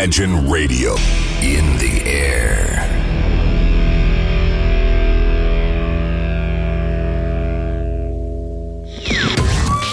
[0.00, 0.94] Imagine Radio
[1.42, 2.82] in the air.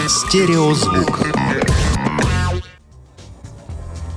[0.07, 1.19] Стереозвук.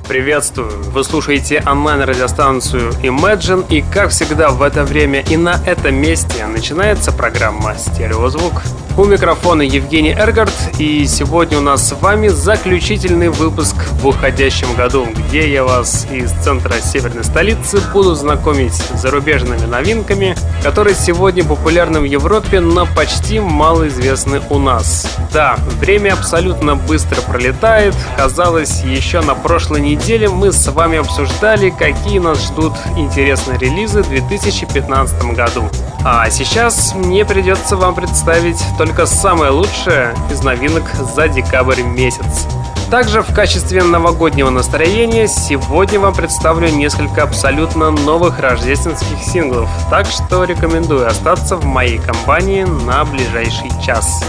[0.07, 0.71] Приветствую!
[0.93, 7.11] Вы слушаете онлайн-радиостанцию Imagine и, как всегда, в это время и на этом месте начинается
[7.11, 8.63] программа «Стереозвук».
[9.01, 15.09] У микрофона Евгений Эргард, и сегодня у нас с вами заключительный выпуск в уходящем году,
[15.17, 22.01] где я вас из центра северной столицы буду знакомить с зарубежными новинками, которые сегодня популярны
[22.01, 25.07] в Европе, но почти малоизвестны у нас.
[25.33, 27.95] Да, время абсолютно быстро пролетает.
[28.19, 34.11] Казалось, еще на прошлой неделе мы с вами обсуждали, какие нас ждут интересные релизы в
[34.11, 35.71] 2015 году.
[36.03, 42.47] А сейчас мне придется вам представить только самое лучшее из новинок за декабрь месяц.
[42.91, 50.45] Также в качестве новогоднего настроения сегодня вам представлю несколько абсолютно новых рождественских синглов, так что
[50.45, 54.25] рекомендую остаться в моей компании на ближайший час.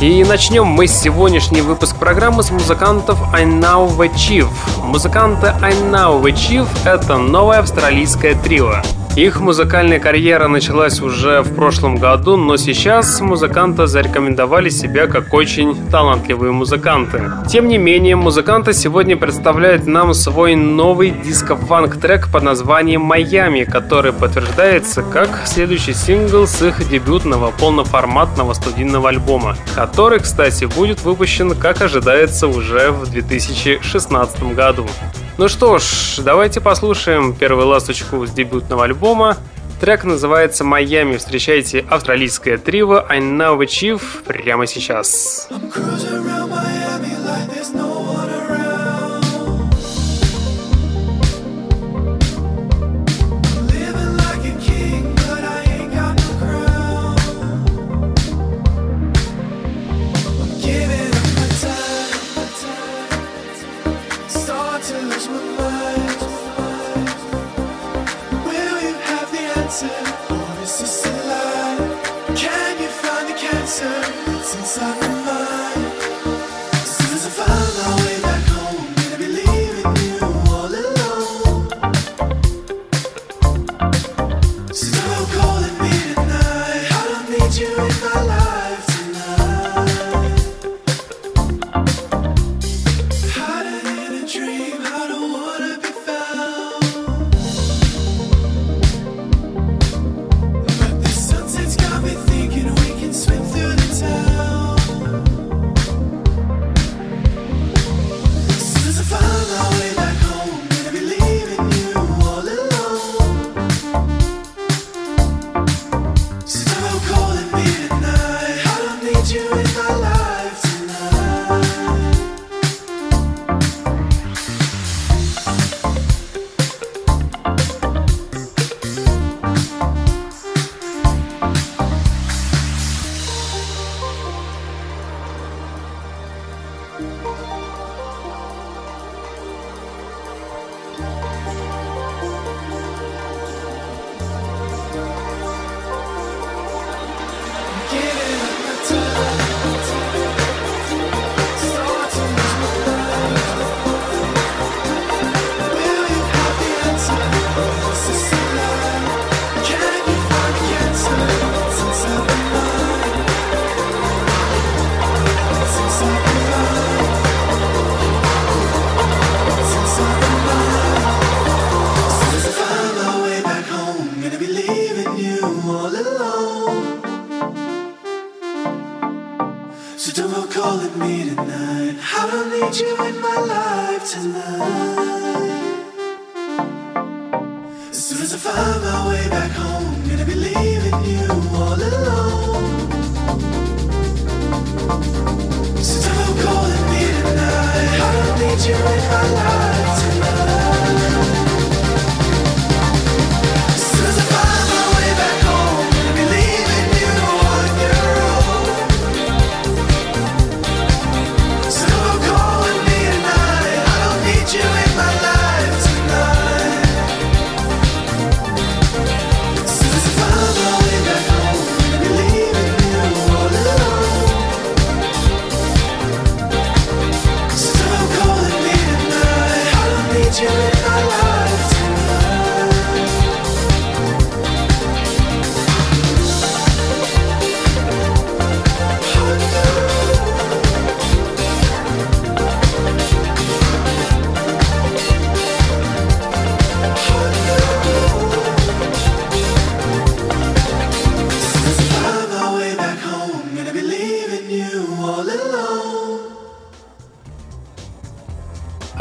[0.00, 4.48] И начнем мы сегодняшний выпуск программы с музыкантов I Now Achieve.
[4.82, 8.76] Музыканты I Now Achieve— это новое австралийское трио.
[9.16, 15.88] Их музыкальная карьера началась уже в прошлом году, но сейчас музыканты зарекомендовали себя как очень
[15.88, 17.22] талантливые музыканты.
[17.48, 24.12] Тем не менее, музыканты сегодня представляют нам свой новый диско-фанк трек под названием «Майами», который
[24.12, 31.82] подтверждается как следующий сингл с их дебютного полноформатного студийного альбома, который, кстати, будет выпущен, как
[31.82, 34.88] ожидается, уже в 2016 году.
[35.36, 39.36] Ну что ж, давайте послушаем первую ласточку с дебютного альбома.
[39.80, 41.16] Трек называется «Майами».
[41.16, 45.48] Встречайте австралийское трио I Now Achieve прямо сейчас.
[45.50, 46.53] I'm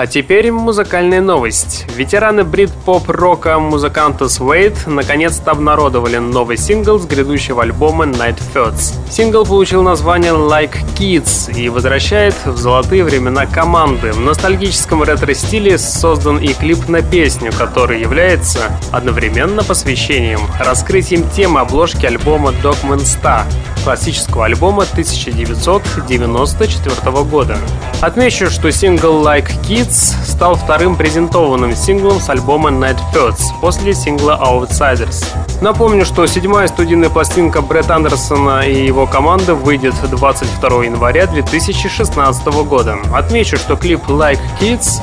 [0.03, 1.85] А теперь музыкальная новость.
[1.95, 8.95] Ветераны брит-поп-рока музыканты Suede наконец-то обнародовали новый сингл с грядущего альбома Night Thoughts.
[9.09, 14.11] Сингл получил название Like Kids и возвращает в золотые времена команды.
[14.11, 22.05] В ностальгическом ретро-стиле создан и клип на песню, который является одновременно посвящением, раскрытием темы обложки
[22.05, 23.45] альбома Dogman Star,
[23.85, 27.57] классического альбома 1994 года.
[28.01, 34.39] Отмечу, что сингл Like Kids стал вторым презентованным синглом с альбома Night Thoughts после сингла
[34.41, 35.23] Outsiders.
[35.61, 42.97] Напомню, что седьмая студийная пластинка Бретта Андерсона и его команды выйдет 22 января 2016 года.
[43.13, 44.99] Отмечу, что клип Like Kids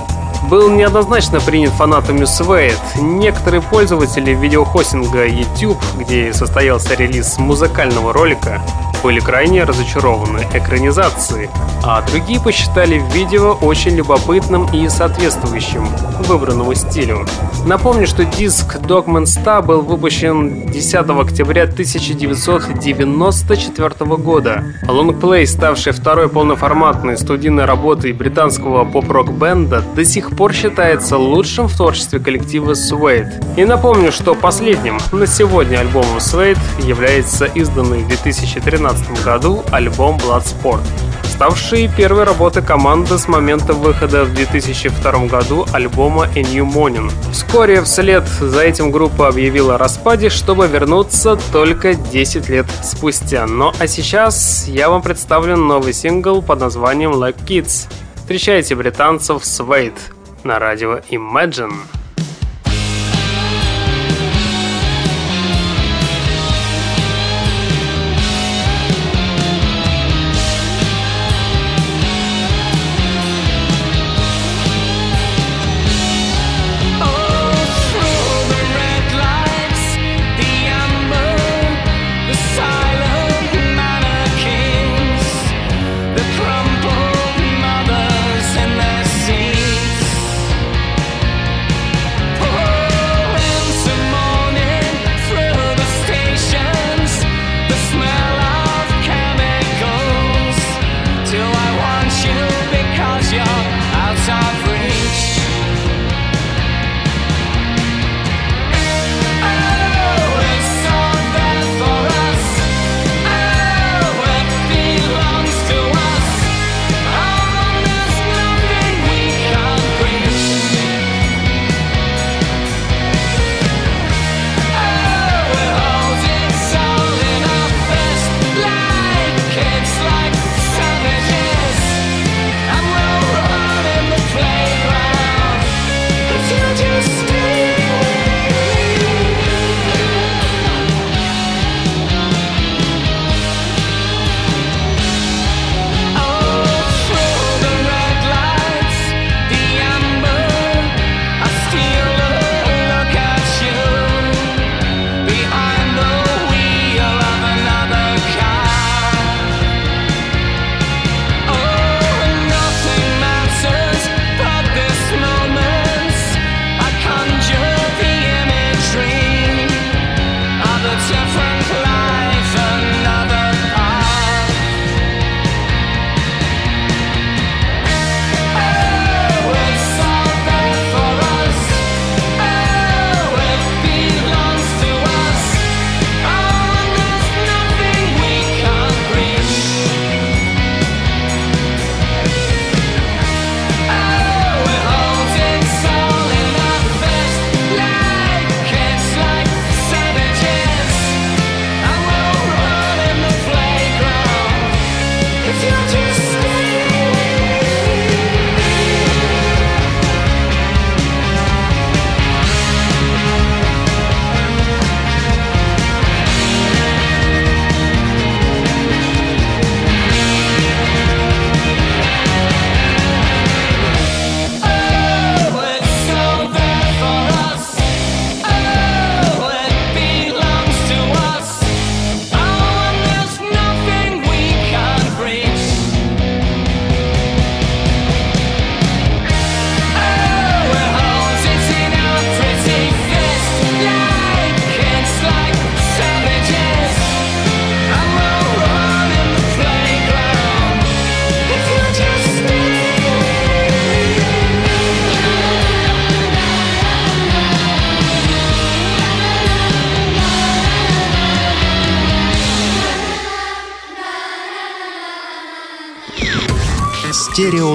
[0.49, 2.75] был неоднозначно принят фанатами Suede.
[2.97, 8.61] Некоторые пользователи видеохостинга YouTube, где состоялся релиз музыкального ролика,
[9.03, 11.49] были крайне разочарованы экранизацией,
[11.83, 15.89] а другие посчитали видео очень любопытным и соответствующим
[16.27, 17.27] выбранному стилю.
[17.67, 24.65] Напомню, что диск Dogman Star был выпущен 10 октября 1994 года.
[24.87, 31.77] Лонгплей, ставший второй полноформатной студийной работой британского поп-рок бенда, до сих пор считается лучшим в
[31.77, 33.33] творчестве коллектива Suede.
[33.57, 38.90] И напомню, что последним на сегодня альбомом Suede является изданный в 2013
[39.25, 40.83] году альбом Bloodsport
[41.41, 47.11] ставший первой работой команды с момента выхода в 2002 году альбома A New Morning.
[47.33, 53.47] Вскоре вслед за этим группа объявила о распаде, чтобы вернуться только 10 лет спустя.
[53.47, 57.91] Ну а сейчас я вам представлю новый сингл под названием Like Kids.
[58.17, 59.99] Встречайте британцев Suede
[60.45, 61.73] на радио Imagine.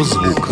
[0.05, 0.49] Стереозвук.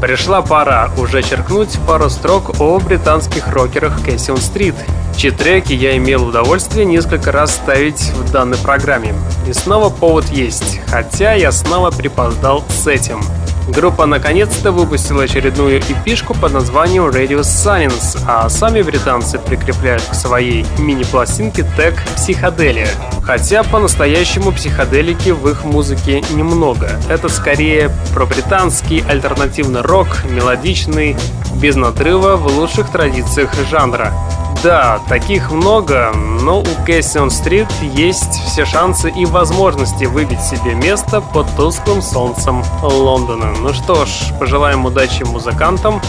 [0.00, 4.74] Пришла пора уже черкнуть пару строк о британских рокерах Кэссион Стрит,
[5.16, 9.12] чьи треки я имел удовольствие несколько раз ставить в данной программе.
[9.48, 13.20] И снова повод есть, хотя я снова припоздал с этим.
[13.68, 20.64] Группа наконец-то выпустила очередную эпишку под названием Radio Silence, а сами британцы прикрепляют к своей
[20.78, 22.88] мини-пластинке тег «Психоделия».
[23.28, 26.92] Хотя по-настоящему психоделики в их музыке немного.
[27.10, 31.14] Это скорее про британский альтернативный рок, мелодичный,
[31.56, 34.14] без надрыва в лучших традициях жанра.
[34.62, 41.20] Да, таких много, но у Кэссион Стрит есть все шансы и возможности выбить себе место
[41.20, 43.52] под тусклым солнцем Лондона.
[43.60, 46.00] Ну что ж, пожелаем удачи музыкантам.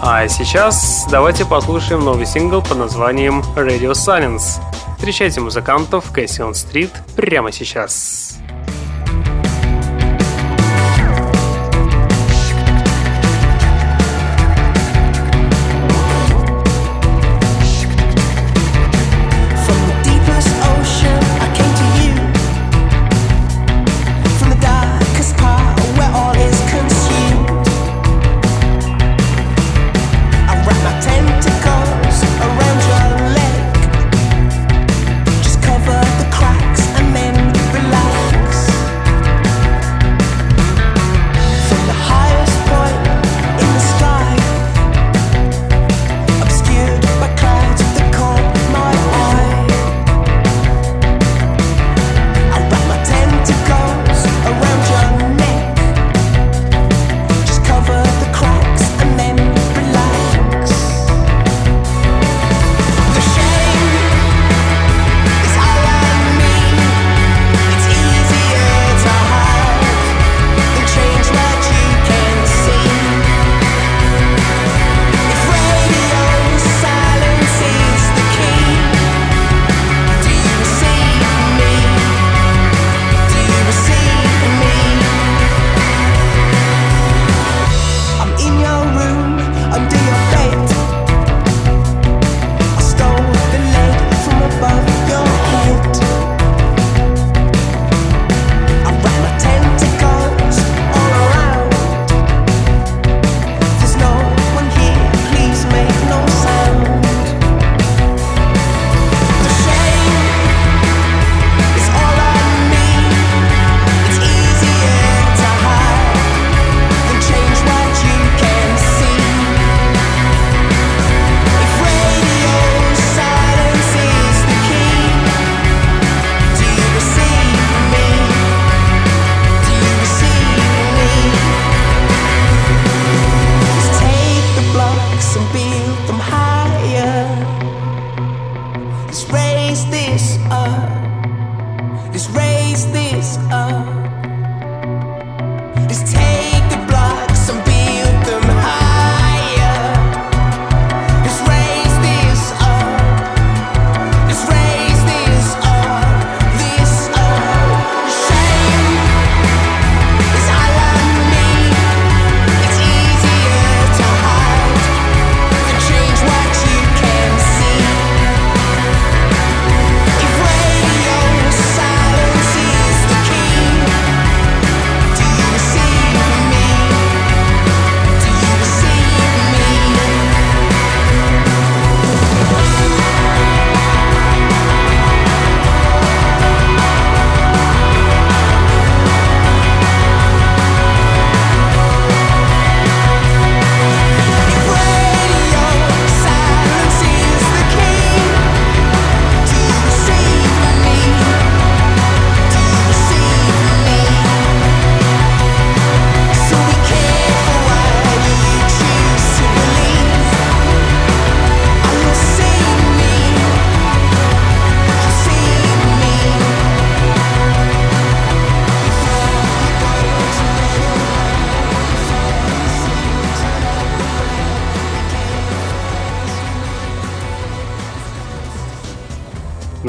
[0.00, 4.60] А сейчас давайте послушаем новый сингл под названием Radio Silence.
[4.98, 8.27] Встречайте музыкантов Кэссион Стрит прямо сейчас.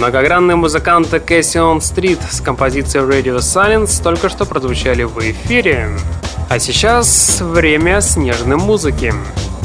[0.10, 5.92] Многогранные музыканты Cassian Street с композицией Radio Silence только что прозвучали в эфире.
[6.50, 9.14] А сейчас время снежной музыки.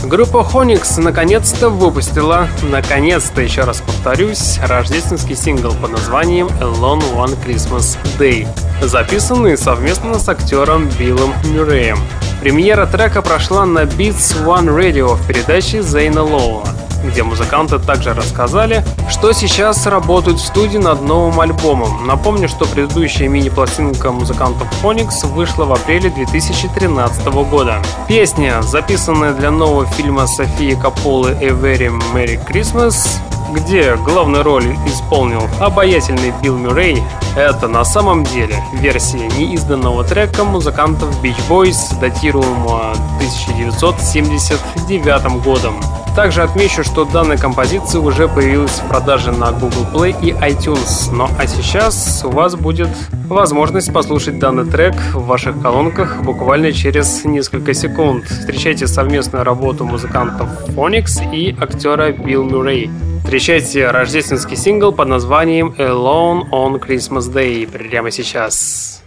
[0.06, 7.96] Группа Honix наконец-то выпустила, наконец-то, еще раз повторюсь, рождественский сингл под названием Alone One Christmas
[8.18, 8.46] Day,
[8.82, 11.98] записанный совместно с актером Биллом Мюрреем.
[12.40, 18.84] Премьера трека прошла на Beats One Radio в передаче Зейна Лоуна где музыканты также рассказали,
[19.08, 22.06] что сейчас работают в студии над новым альбомом.
[22.06, 27.82] Напомню, что предыдущая мини-пластинка музыкантов Phonics вышла в апреле 2013 года.
[28.08, 33.18] Песня, записанная для нового фильма Софии Капполы «A Very Merry Christmas»,
[33.52, 37.02] где главную роль исполнил обаятельный Билл Мюррей,
[37.36, 45.74] это на самом деле версия неизданного трека музыкантов Beach Boys, датируемого 1979 годом.
[46.14, 51.12] Также отмечу, что данная композиция уже появилась в продаже на Google Play и iTunes.
[51.12, 52.88] Ну а сейчас у вас будет
[53.26, 58.26] возможность послушать данный трек в ваших колонках буквально через несколько секунд.
[58.26, 62.92] Встречайте совместную работу музыкантов Phonics и актера Билл Мюррей.
[63.34, 69.02] Встречайте рождественский сингл под названием Alone on Christmas Day прямо сейчас.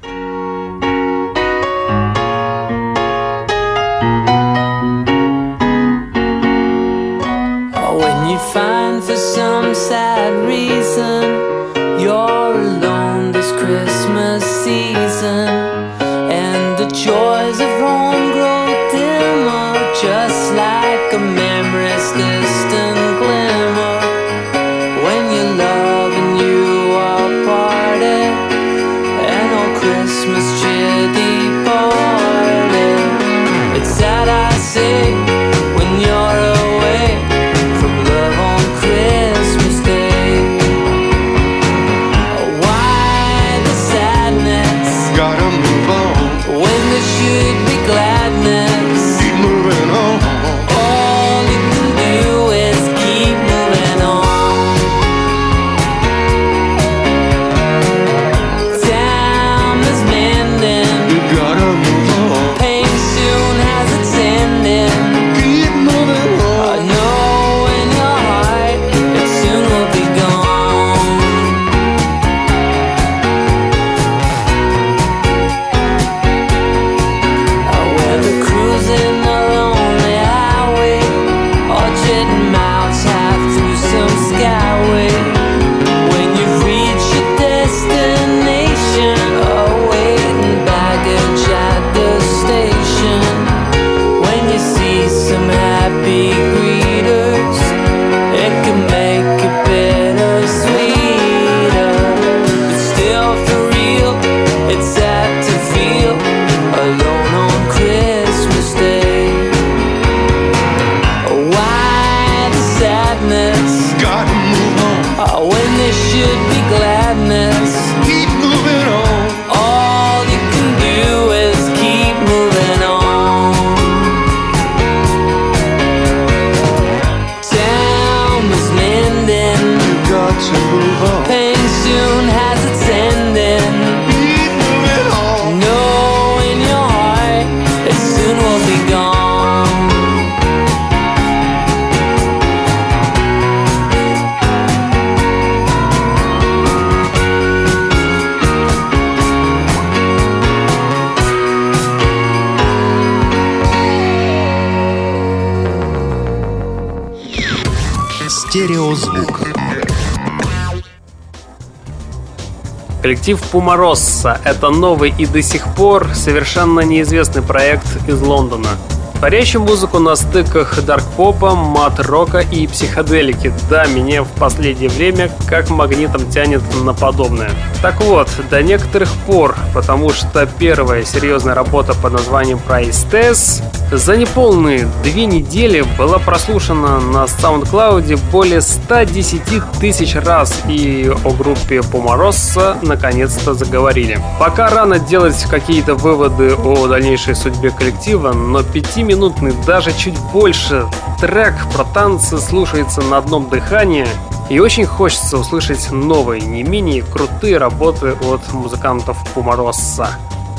[163.08, 168.68] Коллектив Пумаросса– это новый и до сих пор совершенно неизвестный проект из Лондона.
[169.14, 173.54] Творящий музыку на стыках дарк-попа, мат-рока и психоделики.
[173.70, 177.50] Да, меня в последнее время как магнитом тянет на подобное.
[177.82, 184.18] Так вот, до некоторых пор, потому что первая серьезная работа под названием Price Test за
[184.18, 189.42] неполные две недели была прослушана на SoundCloud более 110
[189.80, 194.20] тысяч раз, и о группе Поморосса наконец-то заговорили.
[194.40, 200.86] Пока рано делать какие-то выводы о дальнейшей судьбе коллектива, но пятиминутный, даже чуть больше,
[201.22, 204.08] трек про танцы слушается на одном дыхании,
[204.50, 210.10] и очень хочется услышать новые, не менее крутые работы от музыкантов Пумаросса.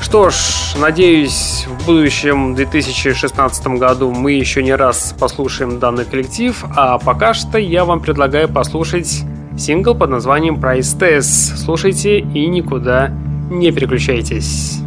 [0.01, 0.35] Что ж,
[0.79, 7.59] надеюсь, в будущем 2016 году мы еще не раз послушаем данный коллектив, а пока что
[7.59, 9.23] я вам предлагаю послушать
[9.59, 11.57] сингл под названием Price Test.
[11.57, 13.11] Слушайте и никуда
[13.51, 14.79] не переключайтесь.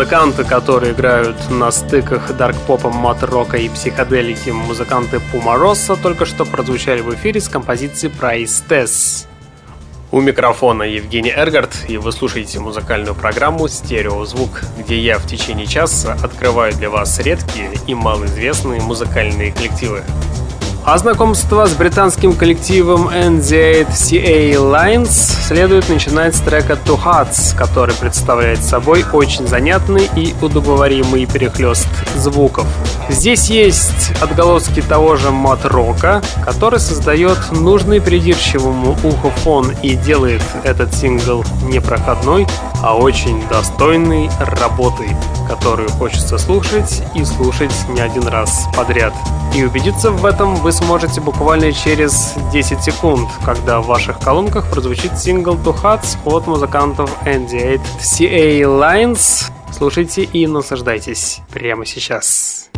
[0.00, 7.14] Музыканты, которые играют на стыках дарк-попа, мат-рока и психоделики, музыканты Пумароса только что прозвучали в
[7.14, 9.26] эфире с композицией Price Test.
[10.10, 16.16] У микрофона Евгений Эргард, и вы слушаете музыкальную программу «Стереозвук», где я в течение часа
[16.22, 20.02] открываю для вас редкие и малоизвестные музыкальные коллективы.
[20.92, 25.12] А знакомство с британским коллективом NZ8CA Lines
[25.46, 32.66] следует начинать с трека Two Hearts, который представляет собой очень занятный и удобоваримый перехлест звуков.
[33.08, 40.92] Здесь есть отголоски того же мат-рока, который создает нужный придирчивому уху фон и делает этот
[40.92, 42.48] сингл не проходной,
[42.82, 45.10] а очень достойной работой,
[45.48, 49.14] которую хочется слушать и слушать не один раз подряд.
[49.54, 55.18] И убедиться в этом вы сможете буквально через 10 секунд, когда в ваших колонках прозвучит
[55.18, 59.50] сингл To Huts от музыкантов ND8 CA Lines.
[59.72, 62.70] Слушайте и наслаждайтесь прямо сейчас.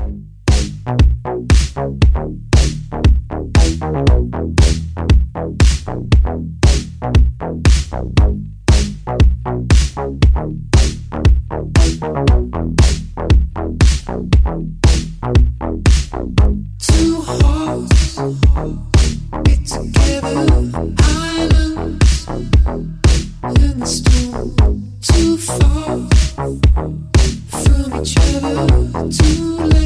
[29.10, 29.81] too late.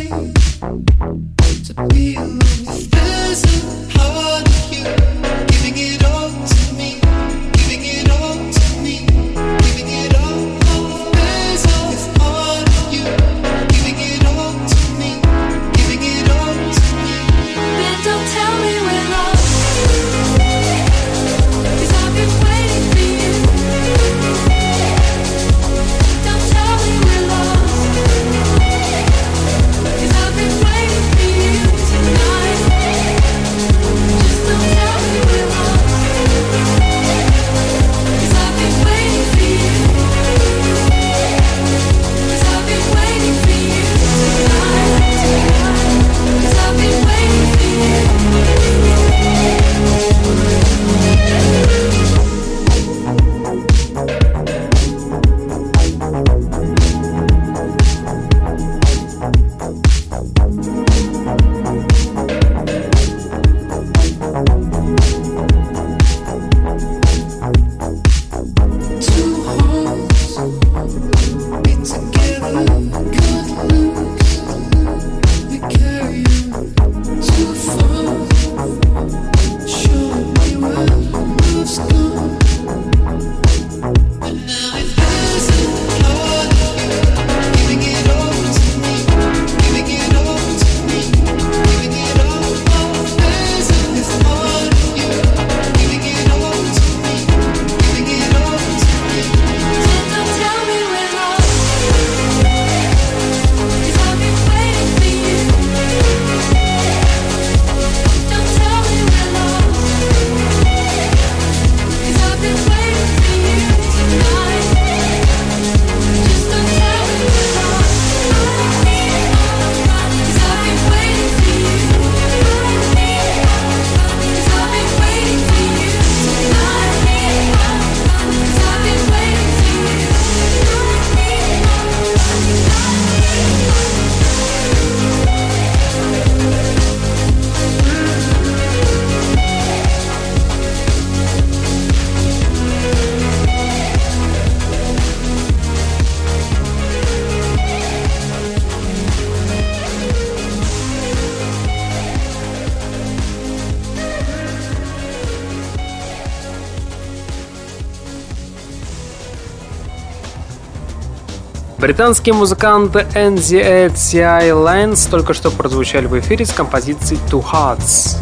[161.87, 168.17] Британские музыканты NZATI Lines только что прозвучали в эфире с композицией Two Hearts.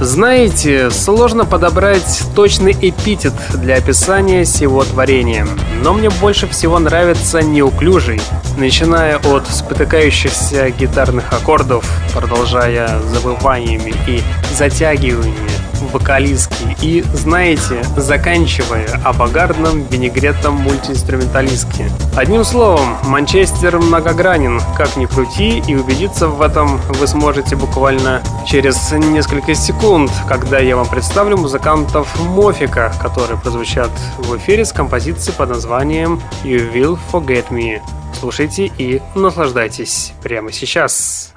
[0.00, 5.46] Знаете, сложно подобрать точный эпитет для описания всего творения,
[5.80, 8.20] но мне больше всего нравится неуклюжий,
[8.58, 20.54] начиная от спотыкающихся гитарных аккордов, продолжая забываниями и затягиваниями вокалистки и, знаете, заканчивая авангардным винегретом
[20.54, 21.90] мультиинструменталистки.
[22.16, 28.92] Одним словом, Манчестер многогранен, как ни крути, и убедиться в этом вы сможете буквально через
[28.92, 35.50] несколько секунд, когда я вам представлю музыкантов Мофика, которые прозвучат в эфире с композицией под
[35.50, 37.80] названием You Will Forget Me.
[38.18, 41.34] Слушайте и наслаждайтесь прямо сейчас.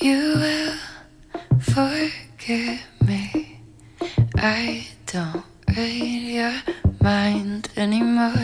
[0.00, 0.74] You will
[1.60, 2.25] forget
[4.36, 5.42] I don't
[5.76, 6.52] read your
[7.00, 8.34] mind anymore.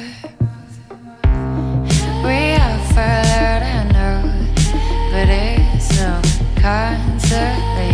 [2.25, 3.63] We are further
[5.13, 6.21] but it's no
[6.61, 7.92] consolation.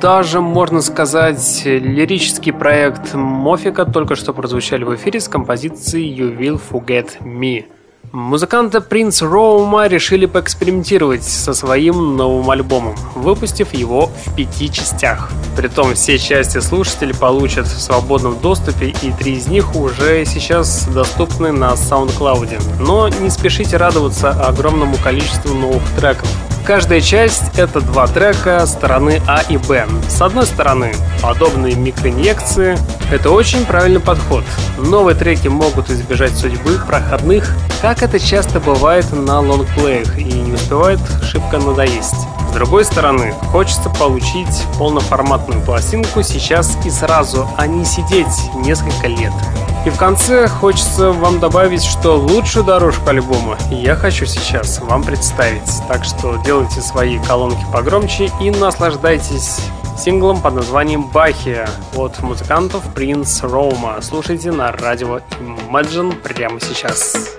[0.00, 6.60] Даже, можно сказать, лирический проект Мофика только что прозвучали в эфире с композицией You Will
[6.70, 7.66] Forget Me.
[8.12, 15.30] Музыканты Принц Роума решили поэкспериментировать со своим новым альбомом, выпустив его в пяти частях.
[15.56, 21.52] Притом все части слушатели получат в свободном доступе, и три из них уже сейчас доступны
[21.52, 22.80] на SoundCloud.
[22.80, 26.28] Но не спешите радоваться огромному количеству новых треков.
[26.70, 29.88] Каждая часть— это два трека стороны А и Б.
[30.08, 32.78] С одной стороны, подобные микроинъекции—
[33.10, 34.44] это очень правильный подход.
[34.78, 41.00] Новые треки могут избежать судьбы проходных, как это часто бывает на лонгплеях и не успевает
[41.24, 42.19] шибко надоесть.
[42.50, 48.26] С другой стороны, хочется получить полноформатную пластинку сейчас и сразу, а не сидеть
[48.56, 49.32] несколько лет.
[49.86, 55.62] И в конце хочется вам добавить, что лучшую дорожку альбома я хочу сейчас вам представить.
[55.86, 59.60] Так что делайте свои колонки погромче и наслаждайтесь
[59.96, 64.02] синглом под названием «Бахия» от музыкантов Принц Роума.
[64.02, 67.38] Слушайте на радио Imagine прямо сейчас.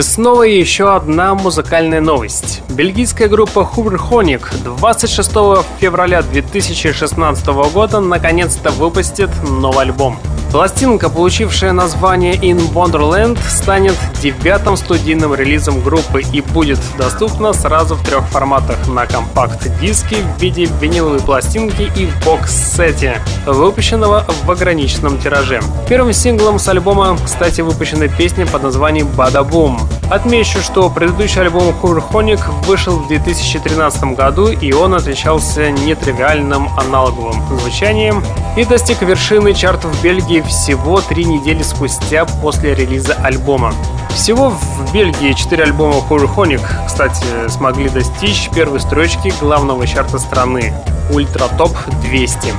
[0.00, 2.62] И снова еще одна музыкальная новость.
[2.70, 5.30] Бельгийская группа Hooverhonic 26
[5.78, 10.18] февраля 2016 года наконец-то выпустит новый альбом.
[10.50, 18.04] Пластинка, получившая название In Wonderland, станет девятым студийным релизом группы и будет доступна сразу в
[18.04, 25.60] трех форматах на компакт-диске в виде виниловой пластинки и в бокс-сете, выпущенного в ограниченном тираже.
[25.88, 29.78] Первым синглом с альбома, кстати, выпущена песня под названием Boom.
[30.10, 38.24] Отмечу, что предыдущий альбом Hurhonic вышел в 2013 году и он отличался нетривиальным аналоговым звучанием
[38.56, 43.72] и достиг вершины чартов Бельгии всего три недели спустя после релиза альбома.
[44.10, 50.74] Всего в Бельгии четыре альбома Hurhonic, кстати, смогли достичь первой строчки главного чарта страны
[51.10, 52.52] Ультра Топ 200.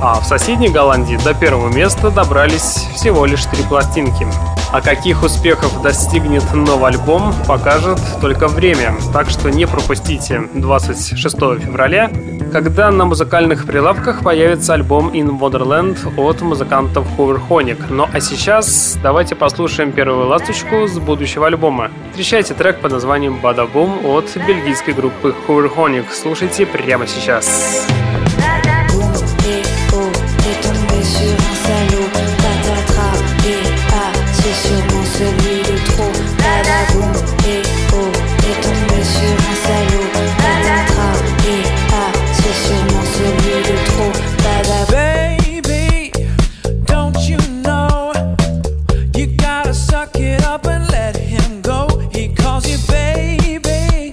[0.00, 4.26] А в соседней Голландии до первого места добрались всего лишь три пластинки.
[4.74, 8.96] А каких успехов достигнет новый альбом, покажет только время.
[9.12, 12.10] Так что не пропустите 26 февраля,
[12.50, 17.84] когда на музыкальных прилавках появится альбом In Wonderland от музыкантов Hoverhonic.
[17.88, 21.92] Ну а сейчас давайте послушаем первую ласточку с будущего альбома.
[22.10, 26.06] Встречайте трек под названием Boom от бельгийской группы Hoverhonic.
[26.12, 27.86] Слушайте прямо сейчас.
[44.90, 46.10] Baby,
[46.84, 48.12] don't you know?
[49.14, 51.86] You gotta suck it up and let him go.
[52.12, 54.12] He calls you baby,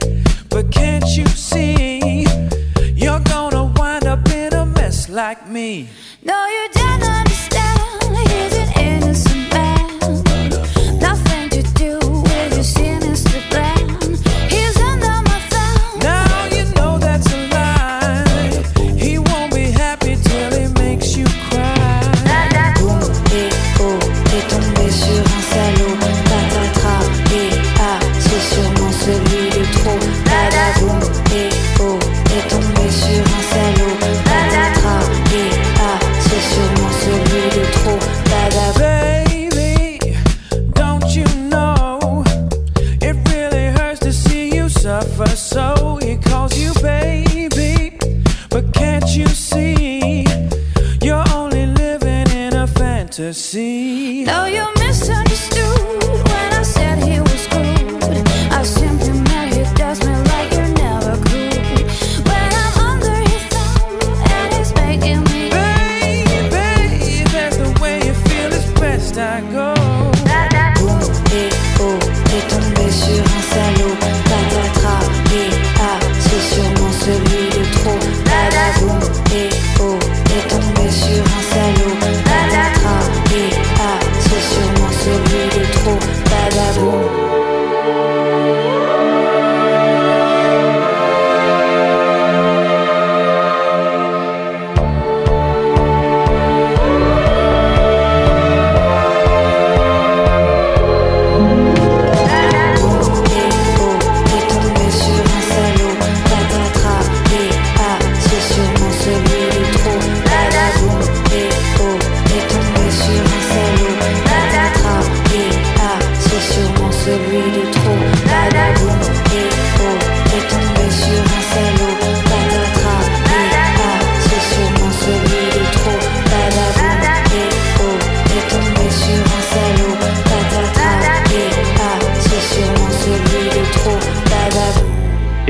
[0.50, 2.26] but can't you see?
[2.94, 5.90] You're gonna wind up in a mess like me.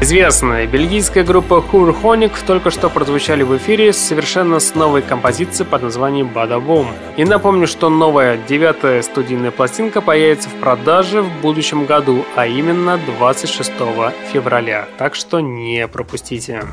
[0.02, 6.28] Известная бельгийская группа Hurhonic только что прозвучали в эфире совершенно с новой композицией под названием
[6.34, 6.88] Boom.
[7.18, 12.97] И напомню, что новая девятая студийная пластинка появится в продаже в будущем году, а именно
[12.97, 13.72] 26
[14.34, 14.88] февраля.
[14.97, 16.64] Так что не пропустите.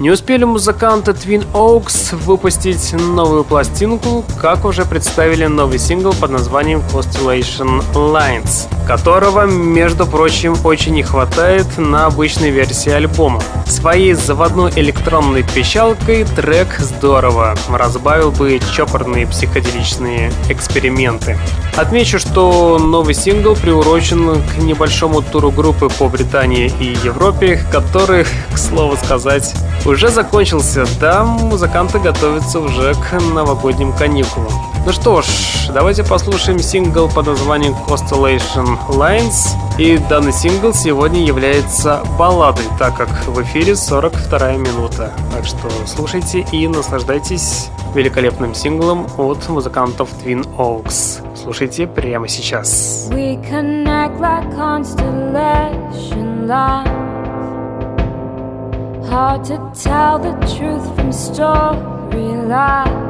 [0.00, 6.82] Не успели музыканты Twin Oaks выпустить новую пластинку, как уже представили новый сингл под названием
[6.92, 13.40] Constellation Lines, которого, между прочим, очень не хватает на обычной версии альбома.
[13.68, 21.38] Своей заводной электронной пищалкой трек здорово разбавил бы чопорные психоделичные эксперименты.
[21.76, 28.58] Отмечу, что новый сингл приурочен к небольшому туру группы по Британии и Европе, который, к
[28.58, 29.54] слову сказать,
[29.86, 34.52] уже закончился, да, музыканты готовятся уже к новогодним каникулам.
[34.86, 35.26] Ну что ж,
[35.72, 39.48] давайте послушаем сингл под названием Constellation Lines.
[39.78, 45.12] И данный сингл сегодня является балладой, так как в эфире 42 минута.
[45.32, 51.20] Так что слушайте и наслаждайтесь великолепным синглом от музыкантов Twin Oaks.
[51.34, 53.08] Слушайте прямо сейчас.
[53.10, 57.13] We connect like constellation lines.
[59.08, 63.00] Hard to tell the truth from story storyline.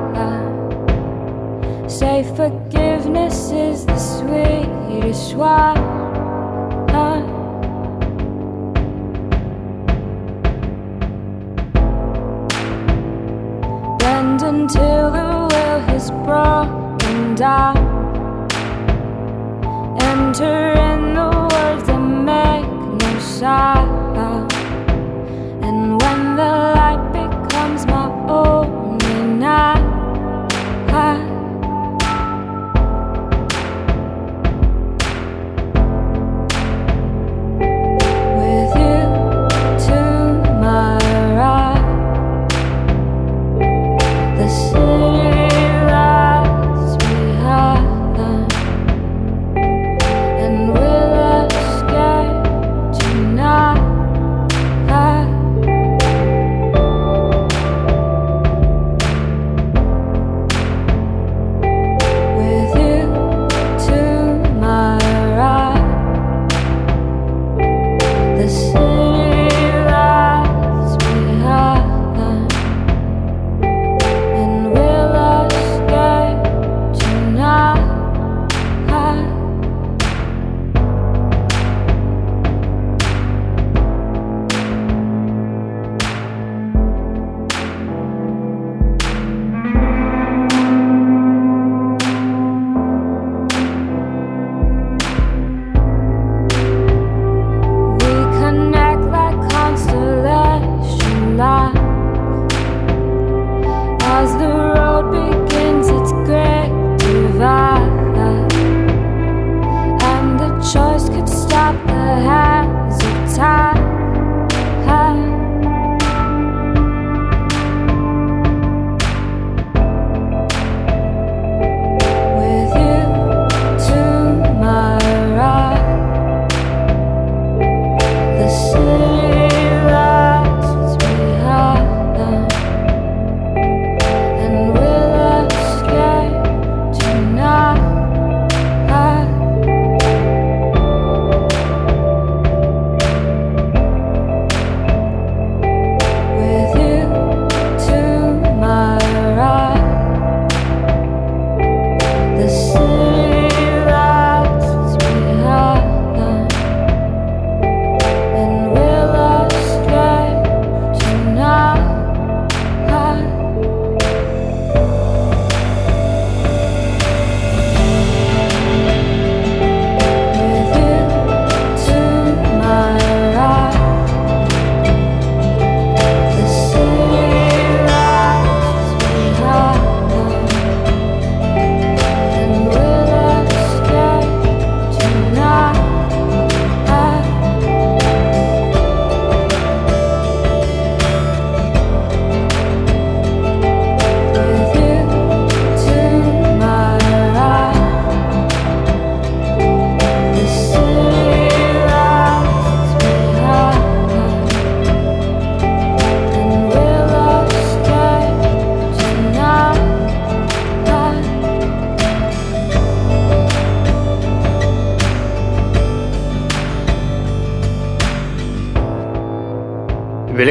[1.91, 5.75] Say forgiveness is the sweetest wine.
[13.99, 17.77] Bend until the will has broken down.
[20.01, 22.67] Enter in the words that make
[23.03, 24.54] no sound.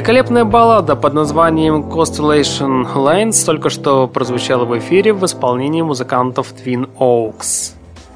[0.03, 6.89] Великолепная баллада под названием Constellation Lines только что прозвучала в эфире в исполнении музыкантов Twin
[6.99, 7.71] Oaks.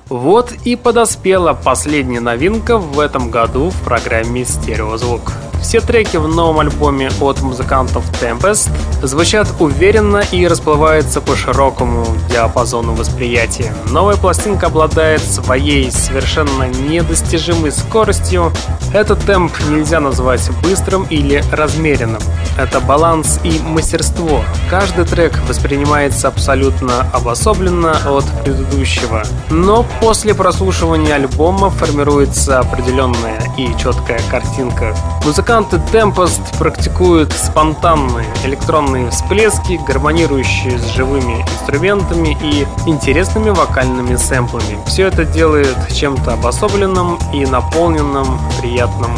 [0.09, 5.31] Вот и подоспела последняя новинка в этом году в программе «Стереозвук».
[5.61, 8.69] Все треки в новом альбоме от музыкантов Tempest
[9.01, 13.73] звучат уверенно и расплываются по широкому диапазону восприятия.
[13.91, 18.51] Новая пластинка обладает своей совершенно недостижимой скоростью.
[18.93, 22.21] Этот темп нельзя назвать быстрым или размеренным.
[22.57, 24.41] Это баланс и мастерство.
[24.69, 29.23] Каждый трек воспринимается абсолютно обособленно от предыдущего.
[29.51, 34.95] Но после прослушивания альбома формируется определенная и четкая картинка.
[35.23, 44.79] Музыканты Tempest практикуют спонтанные электронные всплески, гармонирующие с живыми инструментами и интересными вокальными сэмплами.
[44.87, 49.11] Все это делает чем-то обособленным и наполненным приятным.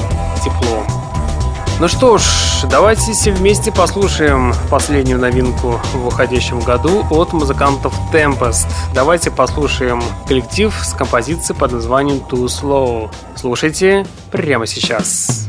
[1.79, 2.23] Ну что ж,
[2.69, 8.67] давайте все вместе послушаем последнюю новинку в уходящем году от музыкантов Tempest.
[8.93, 13.09] Давайте послушаем коллектив с композицией под названием Too Slow.
[13.37, 15.47] Слушайте прямо сейчас.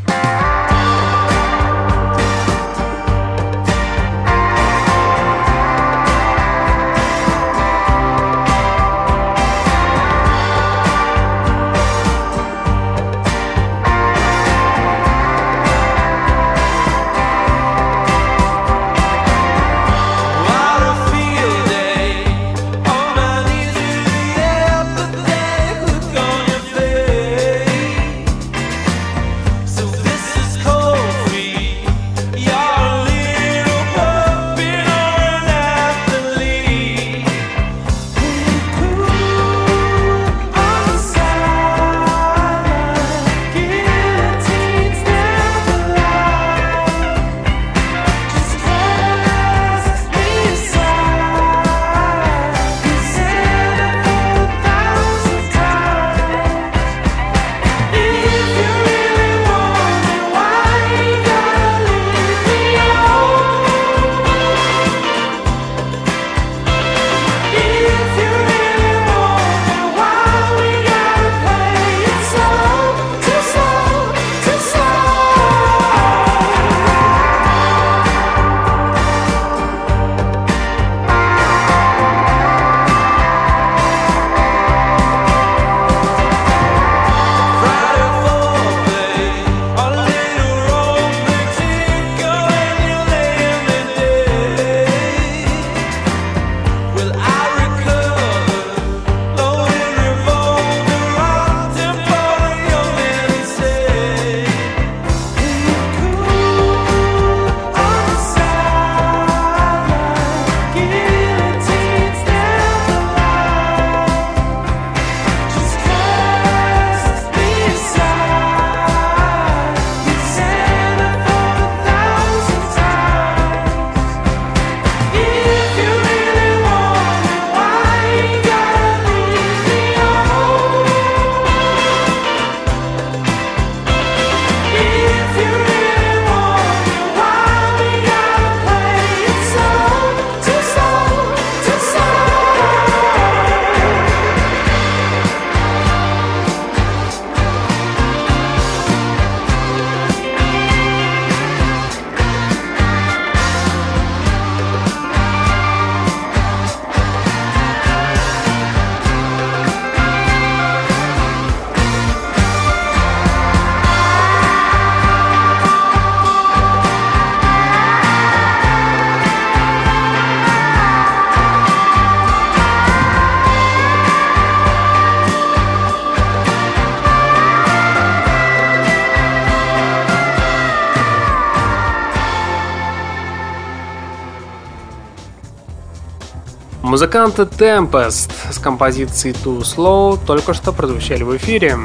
[187.00, 191.78] Музыканты Tempest с композицией Too Slow только что прозвучали в эфире.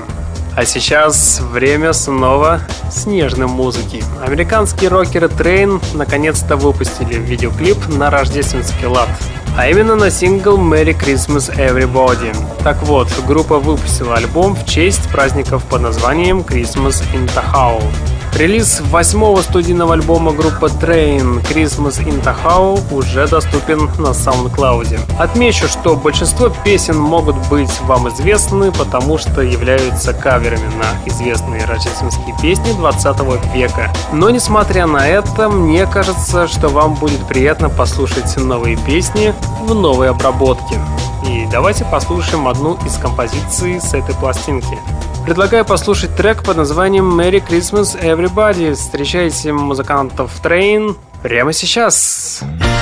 [0.57, 2.59] А сейчас время снова
[2.91, 4.03] снежной музыки.
[4.21, 9.07] Американские рокеры Train наконец-то выпустили видеоклип на рождественский лад.
[9.57, 12.35] А именно на сингл Merry Christmas Everybody.
[12.65, 17.81] Так вот, группа выпустила альбом в честь праздников под названием Christmas in Tahoe.
[18.35, 24.99] Релиз восьмого студийного альбома группы Train Christmas in Tahoe уже доступен на SoundCloud.
[25.17, 32.35] Отмечу, что большинство песен могут быть вам известны, потому что являются каверами на известные рождественские
[32.41, 33.93] песни 20 века.
[34.11, 40.09] Но несмотря на это, мне кажется, что вам будет приятно послушать новые песни в новой
[40.09, 40.77] обработке.
[41.25, 44.77] И давайте послушаем одну из композиций с этой пластинки.
[45.25, 48.75] Предлагаю послушать трек под названием Merry Christmas Everybody.
[48.75, 52.43] Встречайте музыкантов Train прямо сейчас.
[52.43, 52.74] time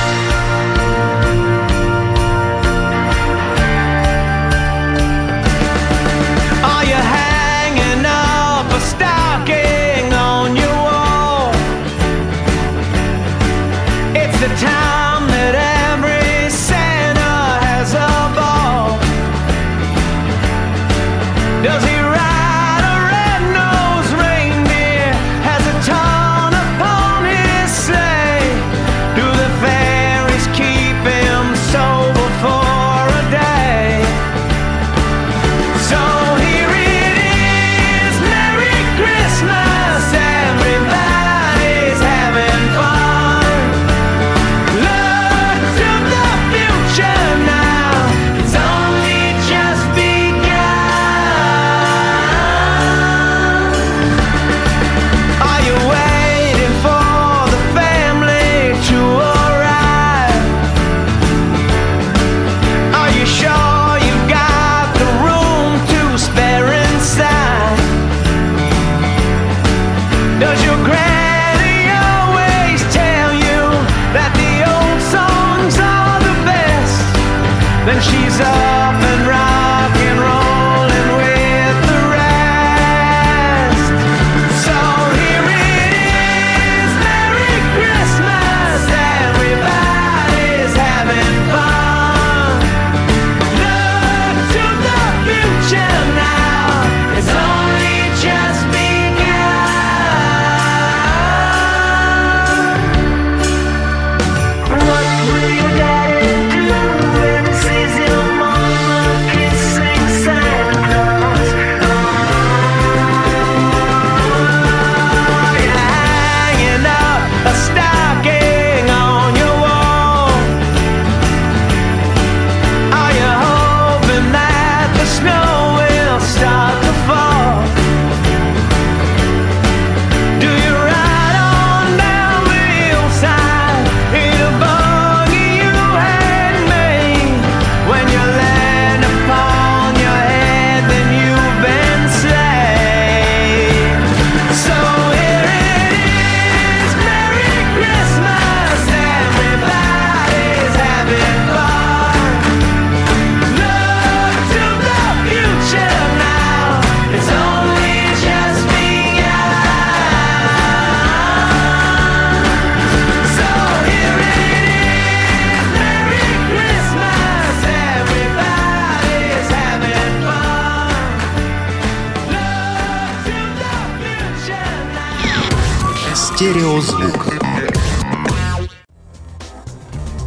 [176.44, 177.63] Стереозвук.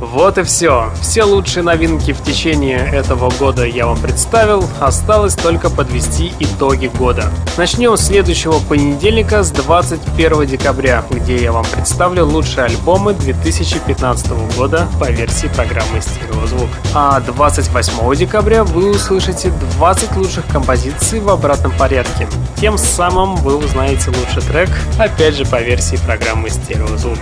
[0.01, 0.90] Вот и все.
[1.01, 4.64] Все лучшие новинки в течение этого года я вам представил.
[4.78, 7.30] Осталось только подвести итоги года.
[7.57, 14.86] Начнем с следующего понедельника, с 21 декабря, где я вам представлю лучшие альбомы 2015 года
[15.01, 16.68] по версии программы «Стереозвук».
[16.94, 22.28] А 28 декабря вы услышите 20 лучших композиций в обратном порядке.
[22.61, 24.68] Тем самым вы узнаете лучший трек,
[24.99, 27.18] опять же по версии программы «Стереозвук».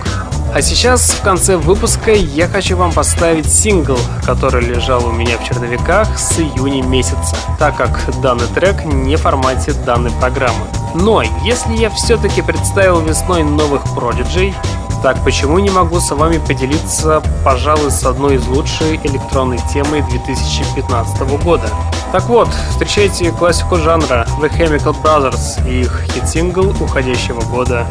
[0.53, 5.43] А сейчас, в конце выпуска, я хочу вам поставить сингл, который лежал у меня в
[5.43, 10.65] черновиках с июня месяца, так как данный трек не в формате данной программы.
[10.93, 14.53] Но если я все-таки представил весной новых Prodigy,
[15.03, 21.19] так почему не могу с вами поделиться, пожалуй, с одной из лучшей электронной темой 2015
[21.43, 21.69] года?
[22.11, 27.85] Так вот, встречайте классику жанра The Chemical Brothers и их хит-сингл уходящего года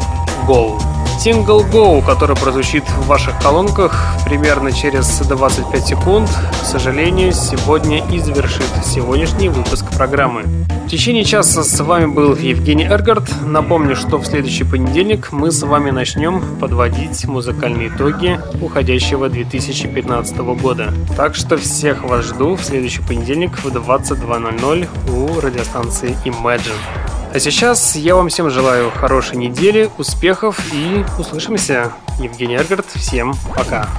[0.47, 0.81] «Go».
[1.19, 3.93] Сингл Go, который прозвучит в ваших колонках
[4.25, 6.29] примерно через 25 секунд,
[6.61, 10.43] к сожалению, сегодня и завершит сегодняшний выпуск программы.
[10.85, 13.27] В течение часа с вами был Евгений Эргард.
[13.43, 20.93] Напомню, что в следующий понедельник мы с вами начнем подводить музыкальные итоги уходящего 2015 года.
[21.17, 27.24] Так что всех вас жду в следующий понедельник в 22.00 у радиостанции Imagine.
[27.35, 31.91] А сейчас я вам всем желаю хорошей недели, успехов и услышимся.
[32.17, 33.89] Евгений Эргард, всем пока.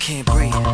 [0.00, 0.73] Can't breathe.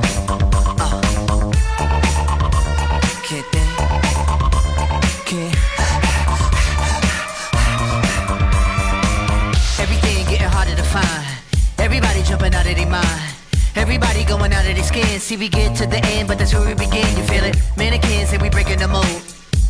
[13.91, 15.19] Everybody going out of their skin.
[15.19, 17.11] See, we get to the end, but that's where we begin.
[17.19, 17.59] You feel it?
[17.77, 19.19] Mannequins and we breaking the mold.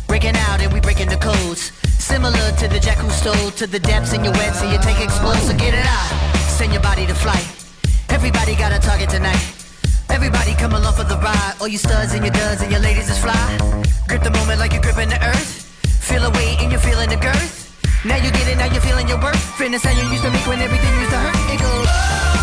[0.05, 1.73] Breaking out and we breaking the codes.
[1.97, 5.01] Similar to the jack who stole to the depths in your wet, so you take
[5.01, 6.13] explode, so get it out.
[6.53, 7.41] Send your body to flight.
[8.09, 9.41] Everybody got a target tonight.
[10.11, 11.55] Everybody come along for the ride.
[11.59, 13.41] All you studs and your duds and your ladies is fly.
[14.07, 15.65] Grip the moment like you're gripping the earth.
[15.97, 17.73] Feel a weight and you're feeling the girth.
[18.05, 19.41] Now you get it, now you're feeling your worth.
[19.57, 21.53] Fitness how you used to make when everything used to hurt.
[21.55, 22.40] It goes.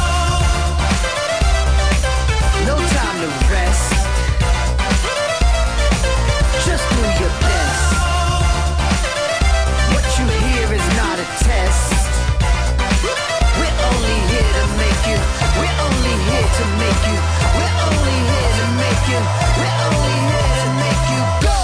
[15.08, 15.18] You.
[15.56, 17.18] We're only here to make you.
[17.56, 19.20] We're only here to make you.
[19.58, 21.58] We're only here to make you go.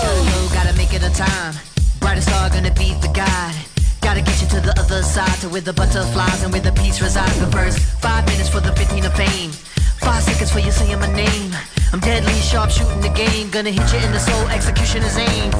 [0.57, 1.55] Gotta gotta make it on time.
[2.01, 3.57] Brightest star gonna be the guide.
[4.01, 7.01] Gotta get you to the other side, to where the butterflies and where the peace
[7.01, 7.39] resides.
[7.39, 9.53] The first five minutes for the 15 of fame.
[10.01, 11.53] Five seconds for you saying my name.
[11.93, 13.51] I'm deadly sharp shooting the game.
[13.51, 15.51] Gonna hit you in the soul, execution is aim.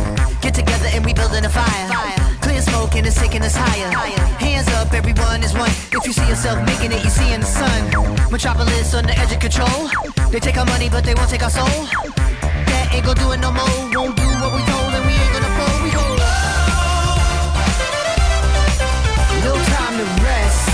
[0.41, 1.89] Get together and we building a fire.
[2.41, 3.91] Clear smoke and it's taking us higher.
[4.39, 5.70] Hands up, everyone is one.
[5.93, 7.91] If you see yourself making it, you see in the sun.
[8.30, 9.89] Metropolis on the edge of control.
[10.30, 11.66] They take our money, but they won't take our soul.
[12.68, 13.64] That ain't gonna do it no more.
[13.95, 15.82] Won't do what we told, and we ain't gonna fold.
[15.85, 16.03] We go.
[19.47, 20.73] No time to rest.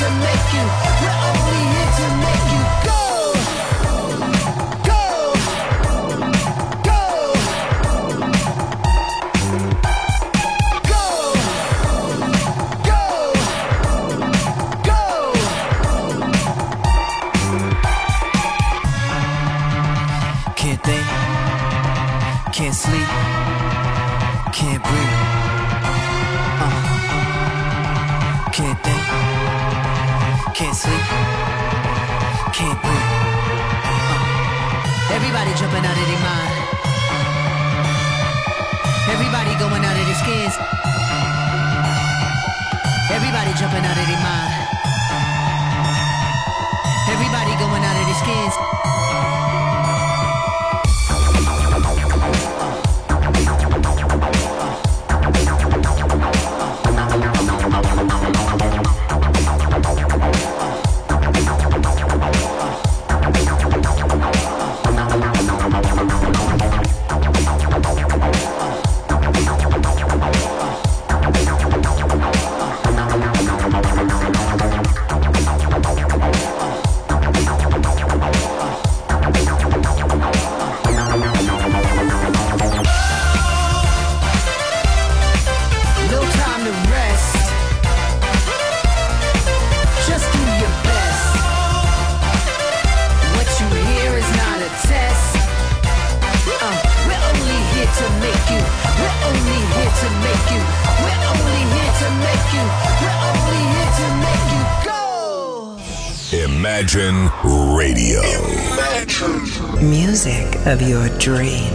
[110.71, 111.70] of your dreams.